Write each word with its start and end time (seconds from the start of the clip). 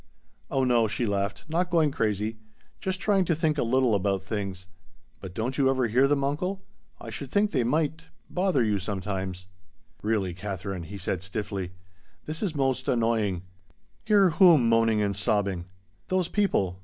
"Oh 0.49 0.63
no," 0.63 0.87
she 0.87 1.05
laughed, 1.05 1.43
"not 1.47 1.69
going 1.69 1.91
crazy. 1.91 2.37
Just 2.79 2.99
trying 2.99 3.23
to 3.25 3.35
think 3.35 3.59
a 3.59 3.63
little 3.63 3.93
about 3.93 4.23
things. 4.23 4.65
But 5.19 5.35
don't 5.35 5.59
you 5.59 5.69
ever 5.69 5.85
hear 5.85 6.07
them, 6.07 6.23
uncle? 6.23 6.63
I 6.99 7.11
should 7.11 7.29
think 7.29 7.51
they 7.51 7.63
might 7.63 8.07
bother 8.27 8.63
you 8.63 8.79
sometimes." 8.79 9.45
"Really, 10.01 10.33
Katherine," 10.33 10.85
he 10.85 10.97
said 10.97 11.21
stiffly, 11.21 11.73
"this 12.25 12.41
is 12.41 12.55
most 12.55 12.87
annoying. 12.87 13.43
Hear 14.03 14.31
whom 14.31 14.67
moaning 14.67 15.03
and 15.03 15.15
sobbing?" 15.15 15.65
"Those 16.07 16.29
people! 16.29 16.79